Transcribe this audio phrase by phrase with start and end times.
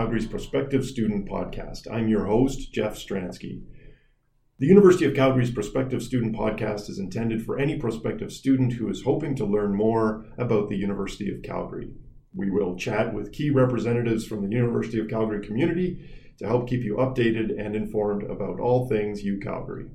[0.00, 1.86] Calgary's Prospective Student Podcast.
[1.92, 3.60] I'm your host, Jeff Stransky.
[4.58, 9.02] The University of Calgary's Prospective Student Podcast is intended for any prospective student who is
[9.02, 11.90] hoping to learn more about the University of Calgary.
[12.34, 16.82] We will chat with key representatives from the University of Calgary community to help keep
[16.82, 19.90] you updated and informed about all things U Calgary.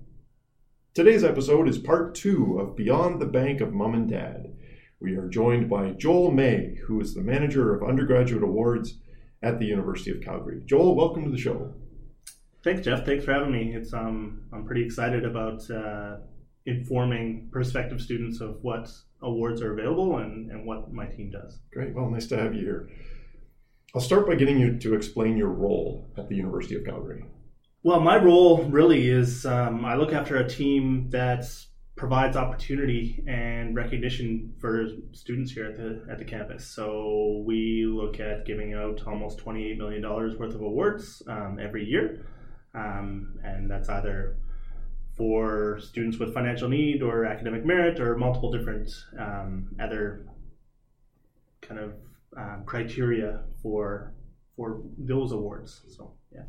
[0.93, 4.55] Today's episode is part two of Beyond the Bank of Mom and Dad.
[4.99, 8.99] We are joined by Joel May, who is the manager of undergraduate awards
[9.45, 10.61] at the University of Calgary.
[10.65, 11.71] Joel, welcome to the show.
[12.63, 13.05] Thanks, Jeff.
[13.05, 13.75] Thanks for having me.
[13.75, 16.17] It's um, I'm pretty excited about uh,
[16.65, 18.89] informing prospective students of what
[19.21, 21.59] awards are available and, and what my team does.
[21.71, 21.93] Great.
[21.93, 22.89] Well, nice to have you here.
[23.93, 27.23] I'll start by getting you to explain your role at the University of Calgary.
[27.83, 33.75] Well, my role really is um, I look after a team that's provides opportunity and
[33.75, 36.65] recognition for students here at the at the campus.
[36.67, 41.57] So we look at giving out almost twenty eight million dollars worth of awards um,
[41.61, 42.27] every year,
[42.73, 44.37] um, and that's either
[45.15, 50.25] for students with financial need or academic merit or multiple different um, other
[51.61, 51.93] kind of
[52.37, 54.13] um, criteria for
[54.57, 55.81] for those awards.
[55.89, 56.43] So yeah.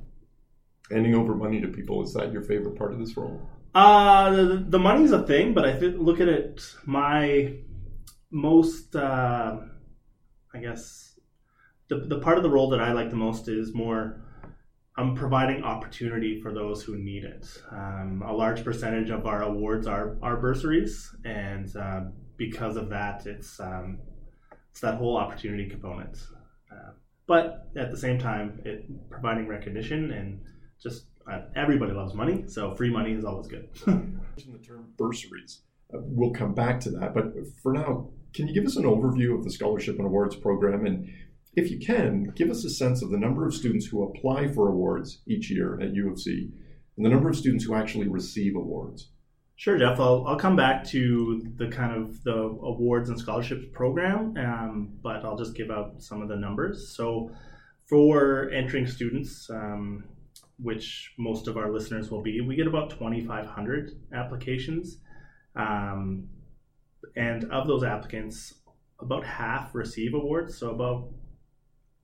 [0.91, 3.41] Handing over money to people is that your favorite part of this role?
[3.77, 6.65] Uh, the, the money's a thing, but I th- look at it.
[6.87, 7.57] My
[8.31, 9.59] most, uh,
[10.55, 11.19] I guess,
[11.89, 14.23] the the part of the role that I like the most is more.
[14.97, 17.47] I'm providing opportunity for those who need it.
[17.71, 22.05] Um, a large percentage of our awards are are bursaries, and uh,
[22.39, 23.99] because of that, it's um,
[24.71, 26.17] it's that whole opportunity component.
[26.73, 26.93] Uh,
[27.27, 30.41] but at the same time, it providing recognition and
[30.83, 31.09] just
[31.55, 33.69] everybody loves money, so free money is always good.
[33.85, 35.63] the term bursaries.
[35.93, 37.33] Uh, we'll come back to that, but
[37.63, 40.85] for now, can you give us an overview of the scholarship and awards program?
[40.85, 41.09] And
[41.55, 44.69] if you can, give us a sense of the number of students who apply for
[44.69, 46.51] awards each year at U of C
[46.97, 49.11] and the number of students who actually receive awards.
[49.57, 49.99] Sure, Jeff.
[49.99, 55.25] I'll, I'll come back to the kind of the awards and scholarships program, um, but
[55.25, 56.95] I'll just give out some of the numbers.
[56.95, 57.31] So,
[57.89, 60.05] for entering students, um,
[60.59, 64.99] which most of our listeners will be, we get about 2,500 applications.
[65.55, 66.29] Um,
[67.15, 68.55] and of those applicants,
[69.01, 71.11] about half receive awards, so about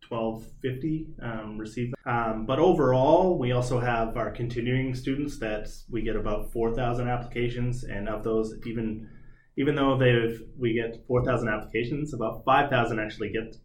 [0.08, 1.94] 1250 um, receive.
[2.04, 7.84] Um, but overall, we also have our continuing students that we get about 4,000 applications,
[7.84, 9.08] and of those, even
[9.56, 13.56] even though they've we get 4,000 applications, about 5,000 actually get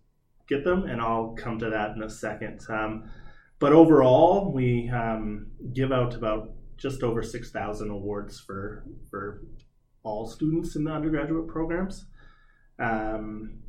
[0.47, 2.61] get them, and I'll come to that in a second.
[2.69, 3.09] Um,
[3.59, 9.41] but overall, we um, give out about just over 6,000 awards for, for
[10.03, 12.05] all students in the undergraduate programs.
[12.79, 13.59] Um,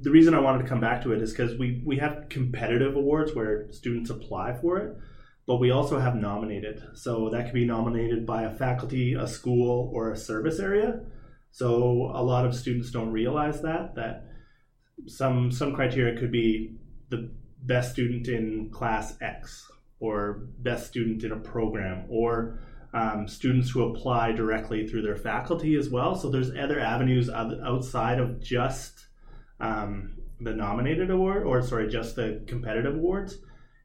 [0.00, 2.96] the reason I wanted to come back to it is because we, we have competitive
[2.96, 4.96] awards where students apply for it,
[5.46, 6.82] but we also have nominated.
[6.94, 11.00] So that can be nominated by a faculty, a school, or a service area.
[11.50, 14.24] So a lot of students don't realize that that
[15.06, 16.76] some some criteria could be
[17.10, 17.30] the
[17.62, 22.60] best student in class X or best student in a program or
[22.94, 26.14] um, students who apply directly through their faculty as well.
[26.14, 29.06] So there's other avenues outside of just
[29.60, 33.38] um, the nominated award or sorry, just the competitive awards.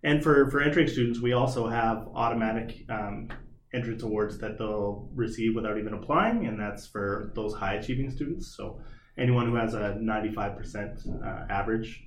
[0.03, 3.29] And for, for entering students, we also have automatic um,
[3.73, 8.55] entrance awards that they'll receive without even applying, and that's for those high achieving students.
[8.57, 8.81] So
[9.17, 12.05] anyone who has a 95% uh, average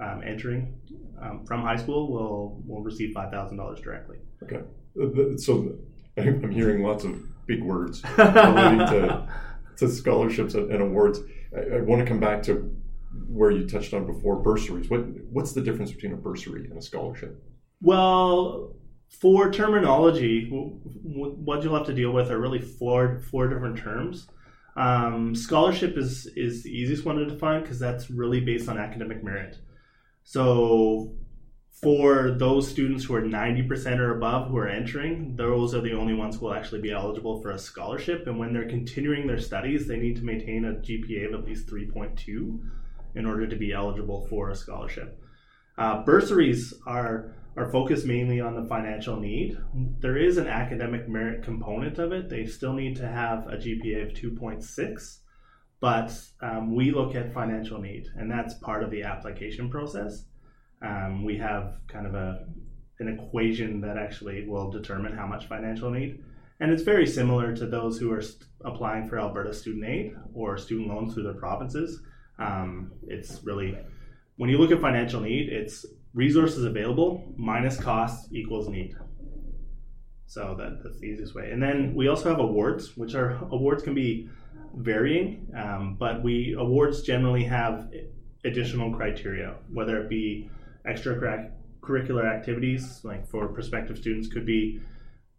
[0.00, 0.78] um, entering
[1.20, 4.18] um, from high school will will receive five thousand dollars directly.
[4.42, 4.62] Okay,
[5.36, 5.76] so
[6.16, 9.28] I'm hearing lots of big words relating to,
[9.78, 11.20] to scholarships and awards.
[11.56, 12.74] I, I want to come back to
[13.26, 14.88] where you touched on before bursaries.
[14.90, 15.00] What
[15.30, 17.42] what's the difference between a bursary and a scholarship?
[17.80, 18.74] Well,
[19.20, 24.28] for terminology, what you'll have to deal with are really four four different terms.
[24.76, 29.24] Um, scholarship is is the easiest one to define because that's really based on academic
[29.24, 29.58] merit.
[30.30, 31.14] So
[31.80, 36.12] for those students who are 90% or above who are entering, those are the only
[36.12, 38.26] ones who will actually be eligible for a scholarship.
[38.26, 41.66] And when they're continuing their studies, they need to maintain a GPA of at least
[41.66, 42.60] 3.2
[43.14, 45.18] in order to be eligible for a scholarship.
[45.78, 49.56] Uh, bursaries are are focused mainly on the financial need.
[49.98, 52.28] There is an academic merit component of it.
[52.28, 55.18] They still need to have a GPA of 2.6
[55.80, 60.24] but um, we look at financial need, and that's part of the application process.
[60.82, 62.46] Um, we have kind of a
[63.00, 66.22] an equation that actually will determine how much financial need,
[66.60, 70.58] and it's very similar to those who are st- applying for Alberta student aid or
[70.58, 72.00] student loans through their provinces.
[72.38, 73.78] Um, it's really
[74.36, 75.84] when you look at financial need, it's
[76.14, 78.94] resources available minus cost equals need.
[80.26, 81.50] So that, that's the easiest way.
[81.50, 84.28] And then we also have awards, which are awards can be
[84.74, 87.90] varying, um, but we awards generally have
[88.44, 90.50] additional criteria, whether it be
[90.86, 94.80] extracurricular activities, like for prospective students, could be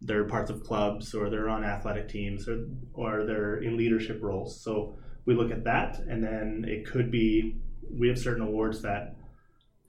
[0.01, 4.61] they're parts of clubs or they're on athletic teams or, or they're in leadership roles.
[4.61, 4.95] So
[5.25, 7.57] we look at that, and then it could be
[7.91, 9.15] we have certain awards that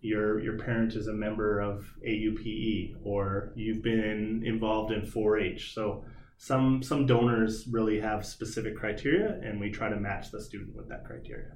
[0.00, 5.74] your your parent is a member of AUPE or you've been involved in 4-H.
[5.74, 6.04] So
[6.42, 10.88] some some donors really have specific criteria, and we try to match the student with
[10.88, 11.52] that criteria.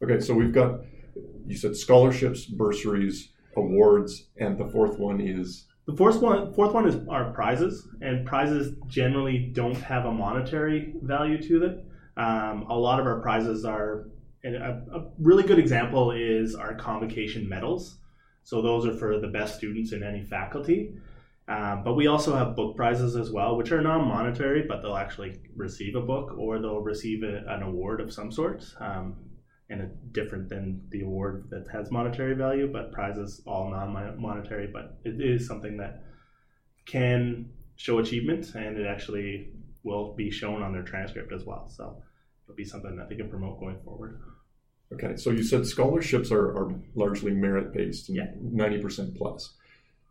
[0.00, 0.82] Okay, so we've got
[1.48, 6.86] you said scholarships, bursaries, awards, and the fourth one is the fourth one, fourth one
[6.86, 11.82] is our prizes, and prizes generally don't have a monetary value to them.
[12.16, 14.06] Um, a lot of our prizes are,
[14.44, 17.96] and a, a, really good example is our convocation medals.
[18.42, 20.94] So those are for the best students in any faculty.
[21.48, 25.40] Um, but we also have book prizes as well, which are non-monetary, but they'll actually
[25.56, 28.64] receive a book or they'll receive a, an award of some sort.
[28.78, 29.16] Um,
[29.68, 34.68] and it's different than the award that has monetary value, but prizes all non-monetary.
[34.72, 36.04] But it is something that
[36.86, 39.52] can show achievement, and it actually
[39.82, 41.68] will be shown on their transcript as well.
[41.68, 42.02] So
[42.44, 44.20] it'll be something that they can promote going forward.
[44.92, 49.54] Okay, so you said scholarships are, are largely merit based, yeah, ninety percent plus.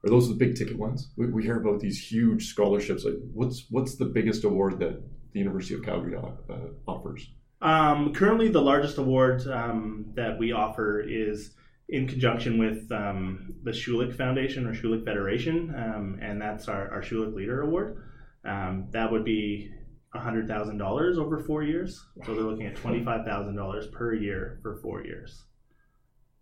[0.05, 1.11] Are those the big ticket ones?
[1.17, 3.03] We, we, hear about these huge scholarships.
[3.03, 5.01] Like, what's what's the biggest award that
[5.33, 6.55] the University of Calgary uh,
[6.87, 7.27] offers?
[7.61, 11.55] Um, currently, the largest award um, that we offer is
[11.89, 17.01] in conjunction with um, the Schulich Foundation or Schulich Federation, um, and that's our, our
[17.01, 18.01] Schulich Leader Award.
[18.45, 19.71] Um, that would be
[20.15, 22.03] $100,000 over four years.
[22.25, 25.45] So they're looking at $25,000 per year for four years.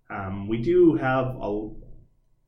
[0.10, 1.70] Um, we do have a,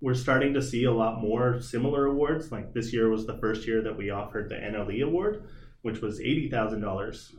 [0.02, 2.52] we're starting to see a lot more similar awards.
[2.52, 5.44] Like this year was the first year that we offered the NLE Award,
[5.82, 7.36] which was $80,000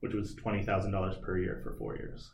[0.00, 2.30] which was $20,000 per year for four years.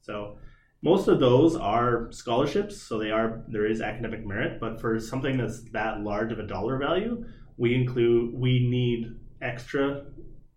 [0.00, 0.38] So
[0.82, 5.36] most of those are scholarships, so they are there is academic merit, but for something
[5.36, 7.24] that's that large of a dollar value,
[7.58, 10.04] we include we need extra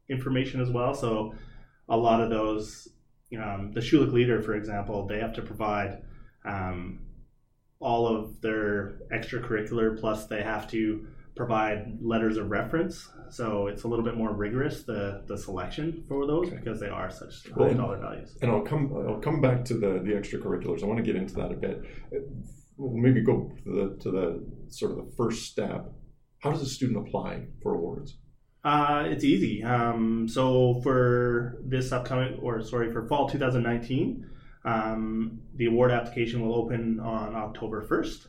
[0.09, 0.94] information as well.
[0.94, 1.33] So
[1.89, 2.88] a lot of those,
[3.38, 6.03] um, the Schulich leader, for example, they have to provide
[6.45, 7.00] um,
[7.80, 13.09] all of their extracurricular, plus they have to provide letters of reference.
[13.30, 16.57] So it's a little bit more rigorous the the selection for those okay.
[16.57, 18.38] because they are such high well, dollar values.
[18.41, 20.83] And I'll come I'll come back to the the extracurriculars.
[20.83, 21.81] I want to get into that a bit.
[22.77, 25.91] maybe go to the to the sort of the first step.
[26.39, 28.18] How does a student apply for awards?
[28.63, 29.62] Uh, it's easy.
[29.63, 34.30] Um, so for this upcoming, or sorry, for fall 2019,
[34.63, 38.27] um, the award application will open on October 1st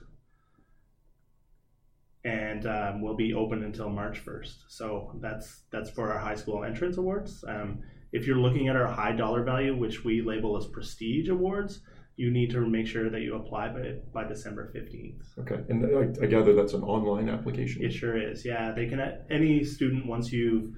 [2.24, 4.54] and um, will be open until March 1st.
[4.68, 7.44] So that's that's for our high school entrance awards.
[7.46, 11.80] Um, if you're looking at our high dollar value, which we label as prestige awards,
[12.16, 15.38] you need to make sure that you apply by, by December 15th.
[15.40, 17.84] Okay, and I, I gather that's an online application.
[17.84, 18.44] It sure is.
[18.44, 19.00] Yeah, they can.
[19.30, 20.76] Any student once you've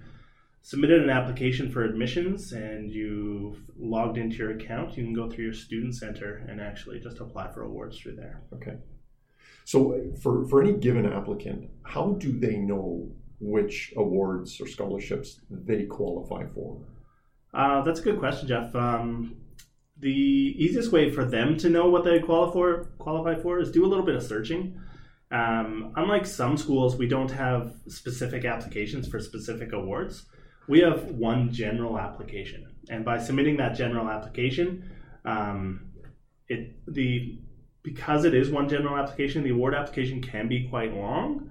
[0.62, 5.44] submitted an application for admissions and you've logged into your account, you can go through
[5.44, 8.42] your student center and actually just apply for awards through there.
[8.54, 8.76] Okay.
[9.64, 13.08] So, for, for any given applicant, how do they know
[13.40, 16.80] which awards or scholarships they qualify for?
[17.52, 18.74] Uh, that's a good question, Jeff.
[18.74, 19.36] Um,
[19.98, 23.84] the easiest way for them to know what they qualify for, qualify for is do
[23.84, 24.80] a little bit of searching.
[25.30, 30.26] Um, unlike some schools, we don't have specific applications for specific awards.
[30.68, 34.90] We have one general application, and by submitting that general application,
[35.24, 35.92] um,
[36.48, 37.38] it the
[37.82, 41.50] because it is one general application, the award application can be quite long,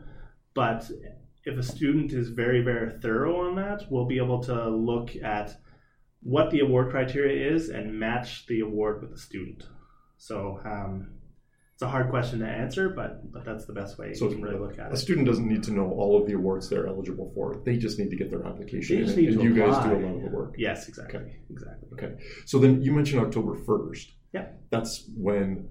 [0.54, 0.90] but
[1.46, 5.56] if a student is very, very thorough on that, we'll be able to look at
[6.26, 9.64] what the award criteria is and match the award with the student.
[10.18, 11.12] So um,
[11.74, 14.42] it's a hard question to answer, but but that's the best way so you can
[14.42, 14.94] really look at a it.
[14.94, 17.62] A student doesn't need to know all of the awards they're eligible for.
[17.64, 19.76] They just need to get their application in, and you apply.
[19.76, 20.56] guys do a lot of the work.
[20.58, 21.20] Yes, exactly.
[21.20, 21.38] Okay.
[21.52, 21.90] Exactly.
[21.94, 22.16] Okay.
[22.46, 24.08] So then you mentioned October 1st.
[24.34, 24.48] Yeah.
[24.72, 25.70] That's when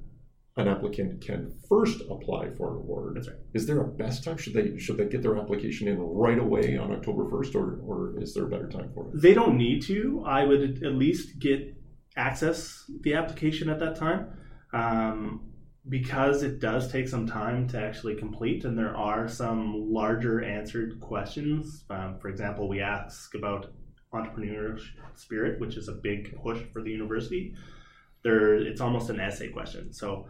[0.56, 3.16] an applicant can first apply for an award.
[3.16, 3.36] That's right.
[3.54, 4.36] Is there a best time?
[4.36, 8.14] Should they should they get their application in right away on October first, or or
[8.20, 9.20] is there a better time for it?
[9.20, 10.22] They don't need to.
[10.26, 11.74] I would at least get
[12.16, 14.28] access the application at that time.
[14.72, 15.50] Um,
[15.88, 20.98] because it does take some time to actually complete, and there are some larger answered
[21.00, 21.84] questions.
[21.90, 23.72] Um, for example, we ask about
[24.12, 24.80] entrepreneurial
[25.14, 27.54] spirit, which is a big push for the university.
[28.22, 30.26] There, it's almost an essay question, so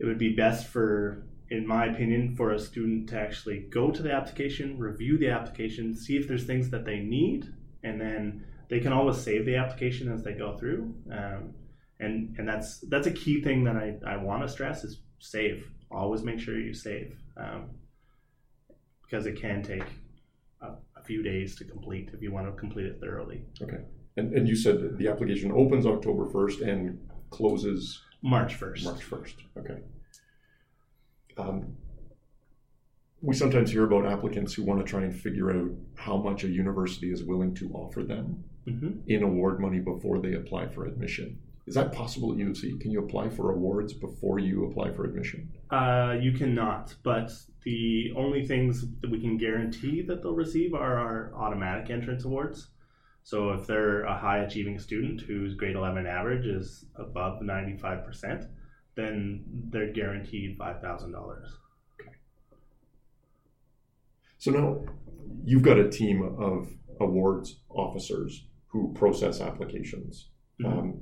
[0.00, 4.02] it would be best for, in my opinion, for a student to actually go to
[4.02, 7.52] the application, review the application, see if there's things that they need,
[7.84, 10.94] and then they can always save the application as they go through.
[11.12, 11.54] Um,
[12.00, 15.70] and and that's that's a key thing that I, I want to stress is save.
[15.90, 17.68] Always make sure you save um,
[19.02, 19.84] because it can take
[20.62, 23.42] a, a, few days to complete if you want to complete it thoroughly.
[23.60, 23.82] Okay,
[24.16, 28.84] and and you said the application opens October first and closes March first.
[28.84, 29.36] March first.
[29.58, 29.78] Okay.
[31.36, 31.76] Um,
[33.22, 36.48] we sometimes hear about applicants who want to try and figure out how much a
[36.48, 39.00] university is willing to offer them mm-hmm.
[39.06, 41.38] in award money before they apply for admission.
[41.66, 42.76] Is that possible at U of C?
[42.78, 45.52] Can you apply for awards before you apply for admission?
[45.70, 47.30] Uh, you cannot, but
[47.64, 52.68] the only things that we can guarantee that they'll receive are our automatic entrance awards.
[53.30, 58.48] So if they're a high achieving student whose grade 11 average is above 95%,
[58.96, 61.14] then they're guaranteed $5,000.
[61.14, 62.10] Okay.
[64.38, 64.84] So now
[65.44, 66.70] you've got a team of
[67.00, 70.30] awards officers who process applications.
[70.60, 70.78] Mm-hmm.
[70.78, 71.00] Um,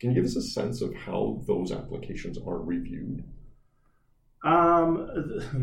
[0.00, 3.22] can you give us a sense of how those applications are reviewed?
[4.42, 4.96] Um,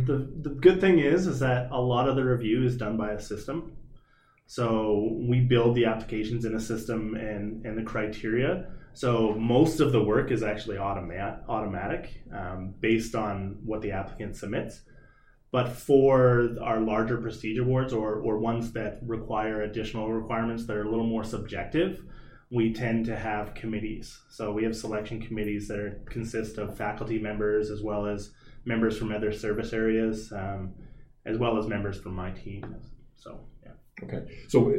[0.06, 3.13] the, the good thing is is that a lot of the review is done by
[3.13, 3.72] a system.
[4.48, 8.70] So we build the applications in a system and, and the criteria.
[8.94, 14.38] So most of the work is actually automat, automatic um, based on what the applicant
[14.38, 14.82] submits.
[15.51, 20.84] But for our larger prestige awards or, or ones that require additional requirements that are
[20.84, 22.04] a little more subjective,
[22.50, 24.18] we tend to have committees.
[24.30, 28.32] So we have selection committees that are, consist of faculty members as well as
[28.63, 30.74] members from other service areas, um,
[31.25, 32.75] as well as members from my team.
[33.18, 33.42] So.
[34.04, 34.24] Okay.
[34.48, 34.74] So uh,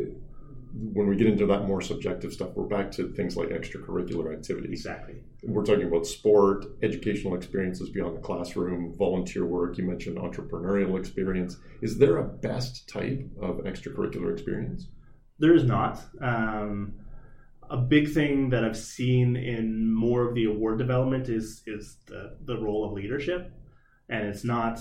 [0.73, 4.81] when we get into that more subjective stuff, we're back to things like extracurricular activities.
[4.81, 5.17] Exactly.
[5.43, 9.79] We're talking about sport, educational experiences beyond the classroom, volunteer work.
[9.79, 11.57] You mentioned entrepreneurial experience.
[11.83, 14.89] Is there a best type of extracurricular experience?
[15.39, 16.01] There is not.
[16.21, 16.95] Um,
[17.71, 22.37] a big thing that I've seen in more of the award development is is the,
[22.45, 23.53] the role of leadership,
[24.09, 24.81] and it's not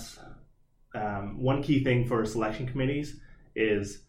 [0.94, 3.20] um, one key thing for selection committees
[3.54, 4.04] is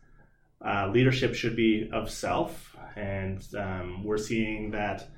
[0.65, 5.09] uh, leadership should be of self, and um, we're seeing that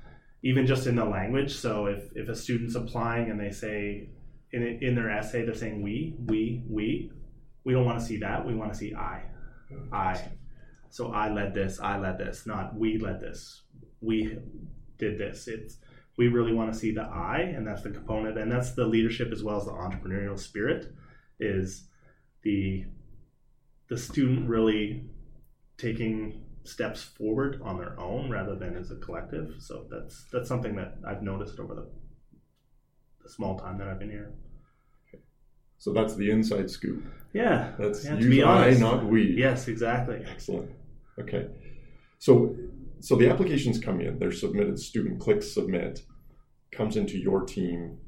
[0.42, 1.54] even just in the language.
[1.54, 4.10] So if if a student's applying and they say
[4.52, 7.10] in in their essay they're saying we we we,
[7.64, 8.46] we don't want to see that.
[8.46, 9.22] We want to see I,
[9.92, 10.20] I
[10.90, 13.62] so I led this, I led this, not we led this,
[14.00, 14.38] we
[14.98, 15.48] did this.
[15.48, 15.78] It's
[16.18, 19.32] we really want to see the I, and that's the component, and that's the leadership
[19.32, 20.92] as well as the entrepreneurial spirit,
[21.40, 21.88] is
[22.42, 22.84] the
[23.88, 25.06] the student really
[25.76, 29.54] taking steps forward on their own rather than as a collective.
[29.58, 31.88] So that's that's something that I've noticed over the,
[33.22, 34.32] the small time that I've been here.
[35.78, 37.02] So that's the inside scoop.
[37.32, 39.34] Yeah, that's yeah, use I, not we.
[39.36, 40.22] Yes, exactly.
[40.30, 40.70] Excellent.
[41.18, 41.48] Okay.
[42.18, 42.54] So
[43.00, 46.02] so the applications come in, they're submitted, student clicks submit,
[46.70, 47.98] comes into your team,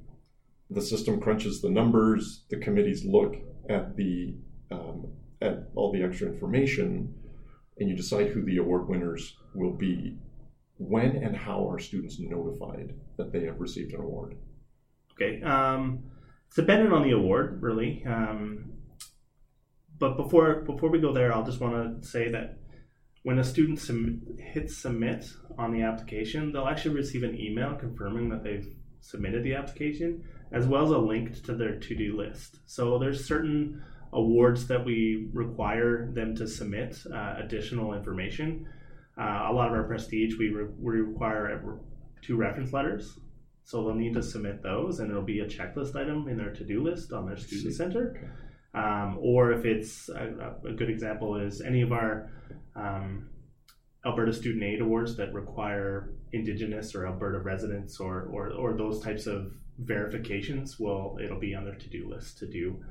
[0.71, 3.35] the system crunches the numbers, the committees look
[3.69, 4.37] at the
[4.71, 7.13] um, at all the extra information,
[7.79, 10.19] and you decide who the award winners will be.
[10.77, 14.37] When and how are students notified that they have received an award?
[15.13, 16.05] Okay, um,
[16.49, 18.05] it's dependent on the award, really.
[18.07, 18.73] Um,
[19.99, 22.59] but before before we go there, I'll just want to say that
[23.23, 25.27] when a student sum- hits submit
[25.57, 28.69] on the application, they'll actually receive an email confirming that they've
[29.01, 32.59] submitted the application, as well as a link to their to-do list.
[32.67, 33.83] So there's certain
[34.15, 38.67] awards that we require them to submit uh, additional information.
[39.19, 41.81] Uh, a lot of our prestige, we, re- we require
[42.23, 43.19] two reference letters.
[43.65, 46.83] So they'll need to submit those, and it'll be a checklist item in their to-do
[46.83, 48.35] list on their student center.
[48.75, 52.31] Um, or if it's a, a, good example is any of our
[52.77, 53.31] um,
[54.05, 59.27] Alberta Student Aid Awards that require Indigenous or Alberta residents or, or, or those types
[59.27, 62.85] of verifications, well, it'll be on their to do list to do.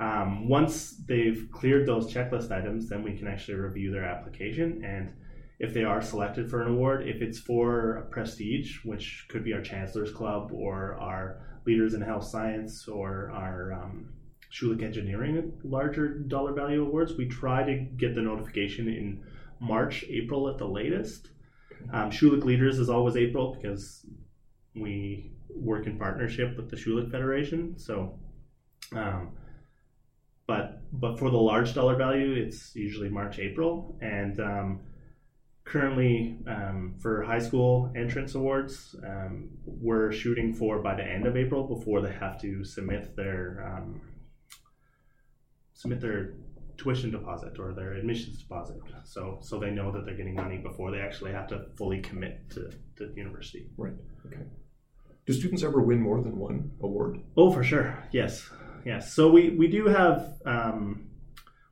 [0.00, 4.84] Um, once they've cleared those checklist items, then we can actually review their application.
[4.84, 5.12] And
[5.58, 9.52] if they are selected for an award, if it's for a prestige, which could be
[9.52, 14.08] our Chancellor's Club or our Leaders in Health Science or our um,
[14.52, 17.14] Schulich Engineering larger dollar value awards.
[17.16, 19.22] We try to get the notification in
[19.60, 21.30] March, April at the latest.
[21.92, 24.06] Um, Schulich Leaders is always April because
[24.74, 27.78] we work in partnership with the Schulich Federation.
[27.78, 28.18] So,
[28.92, 29.32] um,
[30.48, 34.80] but but for the large dollar value, it's usually March April, and um,
[35.64, 41.36] currently um, for high school entrance awards, um, we're shooting for by the end of
[41.36, 44.00] April before they have to submit their um,
[45.74, 46.34] submit their
[46.78, 48.78] tuition deposit or their admissions deposit.
[49.04, 52.48] So so they know that they're getting money before they actually have to fully commit
[52.50, 53.68] to, to the university.
[53.76, 53.92] Right.
[54.24, 54.40] Okay.
[55.26, 57.20] Do students ever win more than one award?
[57.36, 58.02] Oh, for sure.
[58.12, 58.48] Yes.
[58.88, 59.12] Yes.
[59.12, 61.10] So we, we do have um,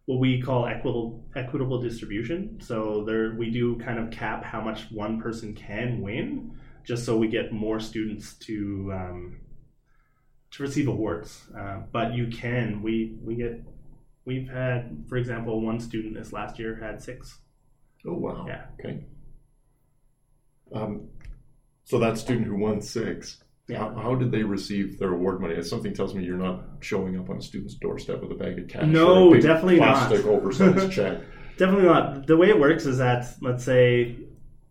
[0.04, 2.58] what we call equitable equitable distribution.
[2.60, 7.16] So there we do kind of cap how much one person can win, just so
[7.16, 9.40] we get more students to um,
[10.50, 11.42] to receive awards.
[11.58, 13.62] Uh, but you can we we get
[14.26, 17.38] we've had for example one student this last year had six.
[18.06, 18.44] Oh wow.
[18.46, 18.64] Yeah.
[18.78, 19.04] Okay.
[20.74, 21.08] Um,
[21.84, 23.42] so that student who won six.
[23.74, 25.60] How, how did they receive their award money?
[25.62, 28.68] Something tells me you're not showing up on a student's doorstep with a bag of
[28.68, 28.86] cash.
[28.86, 30.08] No, or a big definitely not.
[30.08, 31.20] plastic oversized check.
[31.58, 32.26] Definitely not.
[32.26, 34.16] The way it works is that let's say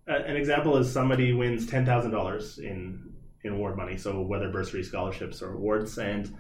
[0.08, 3.12] an example is somebody wins ten thousand dollars in
[3.44, 6.36] in award money, so whether bursary, scholarships, or awards, and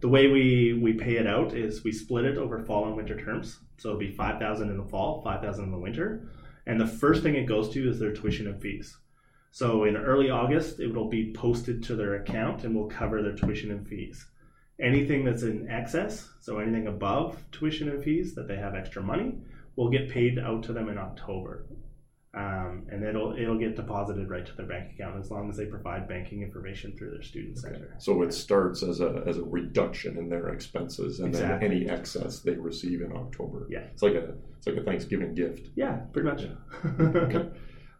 [0.00, 3.18] the way we we pay it out is we split it over fall and winter
[3.20, 3.58] terms.
[3.76, 6.30] So it'll be five thousand in the fall, five thousand in the winter,
[6.66, 8.96] and the first thing it goes to is their tuition and fees.
[9.50, 13.34] So in early August, it will be posted to their account and will cover their
[13.34, 14.26] tuition and fees.
[14.80, 19.34] Anything that's in excess, so anything above tuition and fees that they have extra money,
[19.74, 21.66] will get paid out to them in October.
[22.34, 25.64] Um, and it'll it'll get deposited right to their bank account as long as they
[25.64, 27.96] provide banking information through their student center.
[27.98, 31.68] So it starts as a as a reduction in their expenses, and Exactly.
[31.68, 33.66] then any excess they receive in October.
[33.70, 33.80] Yeah.
[33.92, 35.70] It's like a it's like a Thanksgiving gift.
[35.74, 36.44] Yeah, pretty much.
[37.00, 37.48] Okay.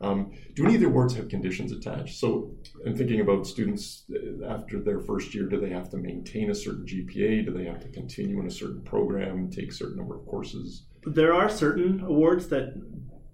[0.01, 2.19] Um, do any of the awards have conditions attached?
[2.19, 2.55] So,
[2.87, 5.47] I'm thinking about students uh, after their first year.
[5.47, 7.45] Do they have to maintain a certain GPA?
[7.47, 10.85] Do they have to continue in a certain program, take a certain number of courses?
[11.15, 12.75] there are certain awards that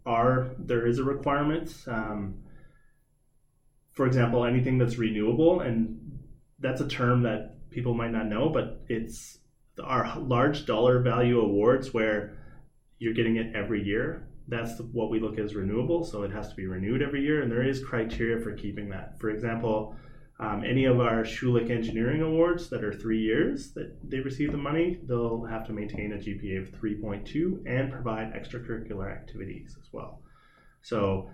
[0.06, 1.74] are there is a requirement.
[1.86, 2.42] Um,
[3.92, 6.18] for example, anything that's renewable, and
[6.58, 9.38] that's a term that people might not know, but it's
[9.82, 12.36] our large dollar value awards where
[12.98, 14.28] you're getting it every year.
[14.48, 17.50] That's what we look as renewable, so it has to be renewed every year, and
[17.50, 19.18] there is criteria for keeping that.
[19.18, 19.96] For example,
[20.38, 24.58] um, any of our Schulich Engineering Awards that are three years that they receive the
[24.58, 30.20] money, they'll have to maintain a GPA of 3.2 and provide extracurricular activities as well.
[30.82, 31.30] So,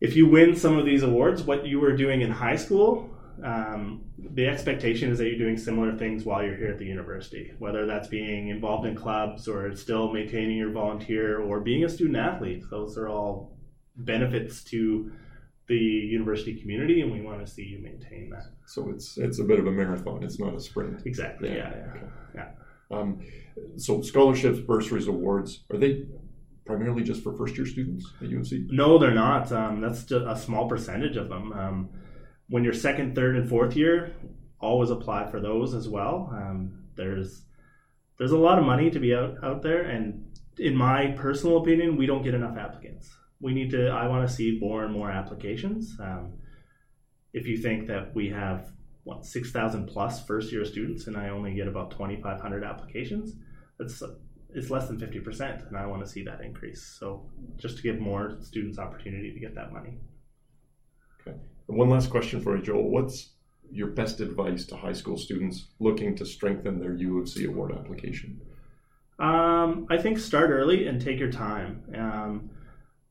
[0.00, 3.10] if you win some of these awards, what you were doing in high school,
[3.42, 7.52] um, the expectation is that you're doing similar things while you're here at the university,
[7.58, 12.16] whether that's being involved in clubs or still maintaining your volunteer or being a student
[12.16, 12.62] athlete.
[12.70, 13.56] Those are all
[13.96, 15.12] benefits to
[15.68, 18.46] the university community, and we want to see you maintain that.
[18.66, 20.22] So it's it's a bit of a marathon.
[20.22, 21.06] It's not a sprint.
[21.06, 21.50] Exactly.
[21.50, 21.74] Yeah, Yeah.
[21.76, 21.90] Yeah.
[21.90, 22.06] okay.
[22.34, 22.48] yeah.
[22.90, 23.20] Um,
[23.76, 26.06] so scholarships, bursaries, awards are they
[26.64, 28.66] primarily just for first year students at U of C?
[28.70, 29.50] No, they're not.
[29.50, 31.52] Um, that's just a small percentage of them.
[32.52, 34.14] When you're second, third, and fourth year,
[34.60, 36.28] always apply for those as well.
[36.30, 37.46] Um, there's
[38.18, 41.96] there's a lot of money to be out, out there, and in my personal opinion,
[41.96, 43.10] we don't get enough applicants.
[43.40, 43.88] We need to.
[43.88, 45.96] I want to see more and more applications.
[45.98, 46.34] Um,
[47.32, 48.70] if you think that we have
[49.04, 52.64] what six thousand plus first year students, and I only get about twenty five hundred
[52.64, 53.32] applications,
[53.78, 54.02] that's
[54.54, 56.96] it's less than fifty percent, and I want to see that increase.
[57.00, 59.94] So just to give more students opportunity to get that money.
[61.24, 61.40] And
[61.72, 62.90] one last question for you, Joel.
[62.90, 63.30] What's
[63.70, 67.72] your best advice to high school students looking to strengthen their U of C award
[67.72, 68.40] application?
[69.18, 71.82] Um, I think start early and take your time.
[71.96, 72.50] Um,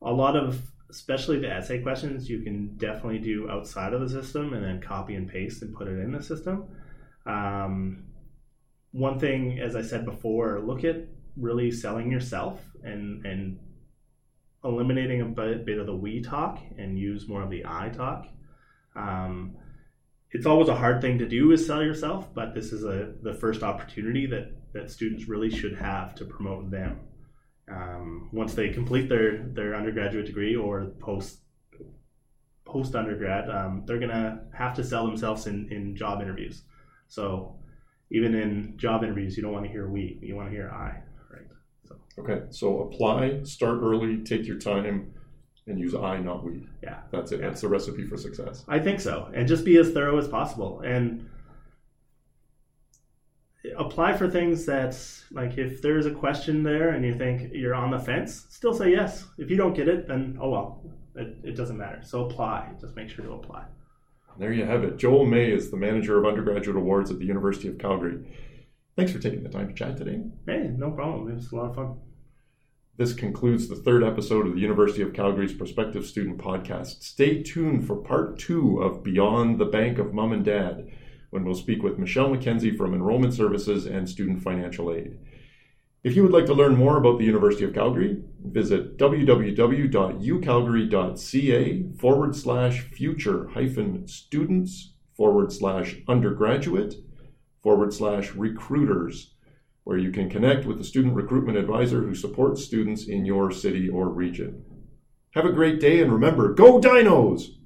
[0.02, 4.54] a lot of, especially the essay questions, you can definitely do outside of the system
[4.54, 6.66] and then copy and paste and put it in the system.
[7.26, 8.06] Um,
[8.92, 10.98] one thing, as I said before, look at
[11.38, 13.60] really selling yourself and and
[14.64, 18.28] eliminating a bit, bit of the we talk and use more of the I talk.
[18.96, 19.56] Um,
[20.32, 23.34] it's always a hard thing to do is sell yourself, but this is a the
[23.34, 27.00] first opportunity that that students really should have to promote them.
[27.70, 31.40] Um, once they complete their their undergraduate degree or post
[32.66, 36.64] post undergrad, um, they're gonna have to sell themselves in in job interviews.
[37.08, 37.58] So
[38.12, 41.02] even in job interviews, you don't want to hear we, you want to hear I,
[41.34, 41.48] right?
[41.88, 45.14] So Okay, so apply, start early, take your time,
[45.68, 46.68] and use I, not we.
[46.84, 47.02] yeah.
[47.12, 47.40] That's it.
[47.40, 47.48] Yeah.
[47.48, 48.66] That's the recipe for success.
[48.68, 51.30] I think so, and just be as thorough as possible, and
[53.78, 54.98] apply for things that,
[55.32, 58.92] like, if there's a question there and you think you're on the fence, still say
[58.92, 59.26] yes.
[59.38, 60.84] If you don't get it, then oh well,
[61.16, 62.02] it, it doesn't matter.
[62.04, 62.72] So apply.
[62.80, 63.66] Just make sure to apply.
[64.40, 64.98] There you have it.
[64.98, 68.26] Joel May is the manager of undergraduate awards at the University of Calgary.
[68.96, 70.22] Thanks for taking the time to chat today.
[70.46, 71.30] Hey, no problem.
[71.30, 72.00] It was a lot of fun.
[72.98, 77.02] This concludes the third episode of the University of Calgary's Prospective Student Podcast.
[77.02, 80.92] Stay tuned for part two of Beyond the Bank of Mom and Dad,
[81.30, 85.18] when we'll speak with Michelle McKenzie from Enrollment Services and Student Financial Aid.
[86.04, 92.36] If you would like to learn more about the University of Calgary, visit www.ucalgary.ca forward
[92.36, 96.96] slash future hyphen students forward slash undergraduate
[97.64, 99.36] forward slash recruiters,
[99.92, 103.90] where you can connect with the student recruitment advisor who supports students in your city
[103.90, 104.64] or region.
[105.32, 107.58] Have a great day and remember, go Dinos!